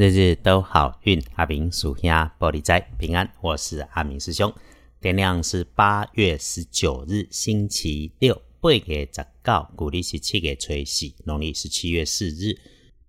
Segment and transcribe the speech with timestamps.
[0.00, 3.28] 日日都好运，阿明属下玻璃斋平安。
[3.40, 4.54] 我是阿明师兄。
[5.00, 12.56] 天亮是八月十九日，星期六，八月十九，古历是七月初四，农历是七月四日。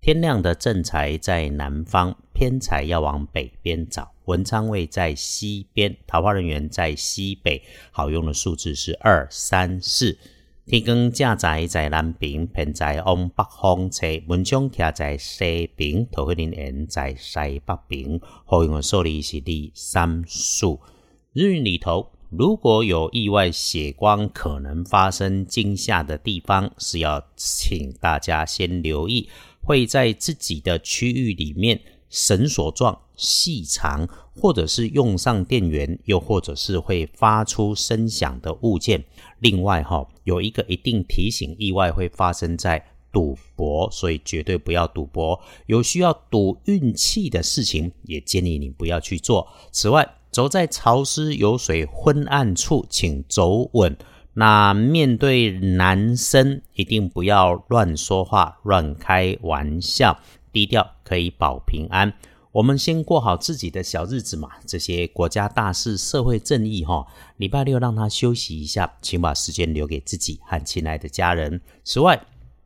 [0.01, 4.11] 天亮的正财在南方，偏财要往北边找。
[4.25, 7.61] 文昌位在西边，桃花人员在西北。
[7.91, 10.17] 好用的数字是二、三、四。
[10.69, 14.23] 天光正在在南边，偏在往北方吹。
[14.27, 18.21] 文昌徛在西边，桃花人缘在西北边。
[18.45, 20.79] 好用的数字是第、三、数。
[21.33, 29.27] 日运里头，如果有意外血光可能发生惊吓的地方，是要请大家先留意，
[29.63, 39.03] 会在自己的区域里面绳索状、细长，或者是用上电源，又或者是会发出声响的物件。
[39.39, 45.39] 另外，哈，有一个一定提醒，意外会发生在赌博，所以绝对不要赌博。
[45.67, 49.47] 有需要赌运气的事情，也建议你不要去做。
[49.71, 53.97] 此外，走在潮湿、有水、昏暗处，请走稳。
[54.35, 60.17] 那面对男生，一定不要乱说话、乱开玩笑，
[60.51, 62.13] 低调可以保平安。
[62.51, 67.05] 我们先过好自己的小日子嘛，这些国家大事、社会正义，哈，
[67.37, 71.61] 礼拜六让他休息一下，请把时间留给自己和亲爱的家人。
[71.83, 72.19] 此外，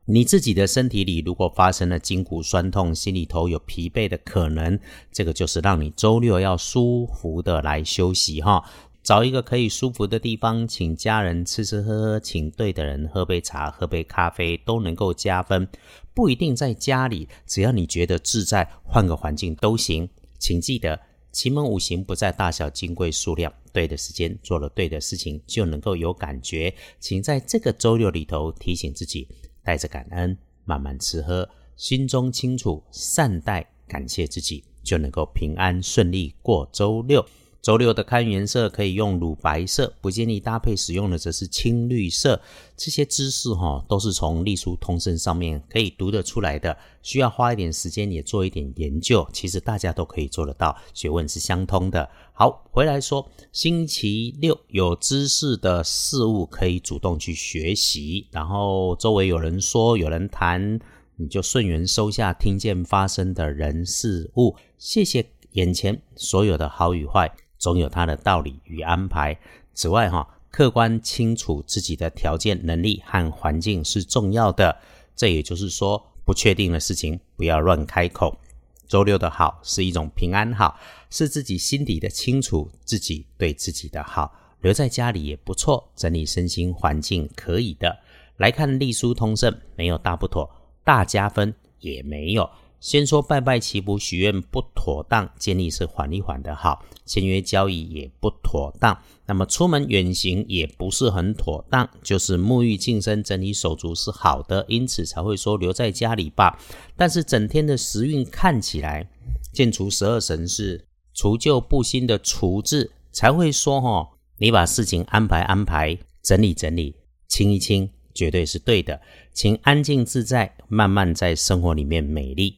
[0.06, 4.80] 你自己的身体里如果发生了筋骨酸痛、心里头有疲惫的可能，
[5.12, 8.64] 这个就是让你周六要舒服的来休息，哈。
[9.04, 15.68] 找一个可以舒服的地方，请家人吃吃喝喝，请对的人喝杯茶、喝杯咖啡，都能够加分。
[16.14, 20.08] 不一定在家里，只要你觉得自在，换个环境都行。
[20.40, 20.98] 请记得，
[21.34, 26.74] 奇门五行不在大小、金贵、数量，对的时间做了对的事情，就能够有感觉。
[27.02, 29.28] 请在这个周六里头提醒自己，
[29.64, 37.26] 带着感恩，慢慢吃喝，心中清楚，善待、感谢自己，就能够平安顺利过周六。
[37.64, 42.42] 周六的看颜色可以用乳白色，不建议搭配使用的则是青绿色。
[42.76, 49.26] 这些知识哈都是从隶书通胜上面可以读得出来的，需要花一点时间也做一点研究。
[49.32, 52.10] 其实大家都可以做得到，学问是相通的。
[52.34, 60.78] 好，回来说，星期六有知识的事物可以主动去学习，然后周围有人说有人谈，
[61.16, 67.34] 你就顺缘收下听见发生的人事物，谢谢眼前所有的好与坏。
[67.64, 69.40] 总有它的道理与安排。
[69.74, 74.78] 此外，哈，客观清楚自己的条件、能力和环境是重要的。
[75.16, 78.38] 这也就是说，不确定的事情不要乱开口。
[78.86, 80.78] 周六的好是一种平安好，
[81.10, 84.38] 是自己心底的清楚，自己对自己的好。
[84.60, 87.98] 留在家里也不错，整理身心环境可以的。
[88.36, 90.50] 来看隶书通胜，没有大不妥，
[90.84, 92.50] 大加分也没有。
[92.84, 96.84] 先说拜拜祈福许愿不妥当，建议是缓一缓的好。
[97.06, 101.90] 签约交易也不妥当，那么出门远行也不是很妥当。
[102.04, 106.60] 就是沐浴净身、整理手足是好的，因此才会说留在家里吧。
[106.98, 109.10] 但是整天的时运看起来，
[109.54, 116.94] 见除十二神是除旧布新的除字，才会说哈，你把事情安排安排，整理整理，
[117.30, 119.00] 清一清，绝对是对的。
[119.32, 122.58] 请安静自在，慢慢在生活里面美丽。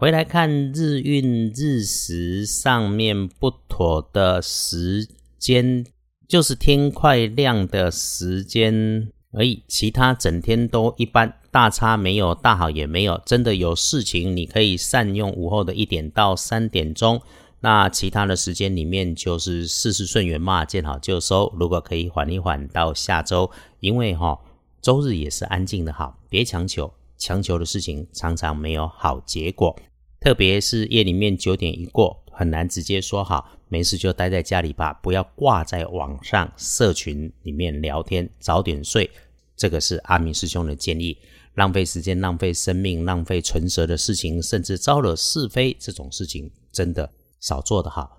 [0.00, 5.06] 回来看日运日时上面不妥的时
[5.38, 5.84] 间，
[6.26, 13.20] 就是天快亮的时间而已，其他整天都一般，大差没有，大好也没有。
[13.26, 17.20] 真的有事情，你可以善用午后的一点到三点钟，
[17.60, 21.54] 那其他的时间里面就是事事顺缘嘛，见好就收。
[21.60, 23.50] 如果可以缓一缓到下周，
[23.80, 24.40] 因为哈
[24.80, 29.76] 周日也是安静的好，别强求，强求的事情常常没有好结果。
[30.20, 39.10] 特别是夜里面九点一过，很难直接说好，没事就待在家里吧，不要挂在网上社群里面聊天，早点睡。
[39.56, 41.16] 这个是阿明师兄的建议。
[41.54, 48.18] 浪费时间、浪费生命、浪费唇舌的事情，甚至招惹是非这种事情，真的少做的好。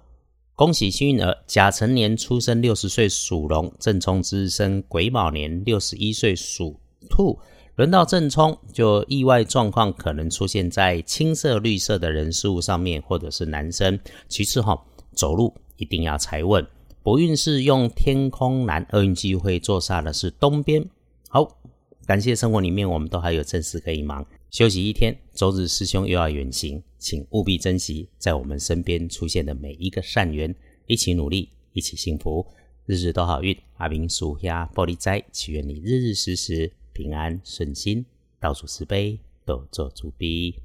[0.55, 7.39] 恭喜幸运儿，甲辰年出生，六十岁属龙；正冲之日生癸卯年，六十一岁属兔。
[7.81, 13.99] 轮到正冲，就意外状况可能出现在青色、绿色的人事物上面，或者是男生。
[14.29, 14.79] 其次哈，
[15.13, 16.63] 走路一定要踩稳。
[17.01, 20.87] 不运是用天空蓝，厄运机会坐煞的是东边。
[21.27, 21.57] 好，
[22.05, 25.17] 感谢生活里面我们都还有正事可以忙，休息一天。
[25.33, 30.53] 周日师兄又要远行，请务必珍惜在我们身边出现的每一个善缘，
[30.85, 32.45] 一起努力，一起幸福，
[32.85, 33.57] 日日都好运。
[33.77, 36.71] 阿明属下玻璃斋，祈愿你日日时时。
[36.93, 38.05] 平安顺心，
[38.39, 40.61] 倒数慈悲，都做主逼。